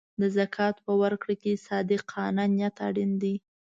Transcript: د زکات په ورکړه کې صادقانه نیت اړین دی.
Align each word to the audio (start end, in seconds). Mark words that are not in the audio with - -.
د 0.21 0.21
زکات 0.37 0.75
په 0.85 0.93
ورکړه 1.01 1.35
کې 1.41 1.61
صادقانه 1.67 2.43
نیت 2.55 2.75
اړین 2.87 3.11
دی. 3.21 3.35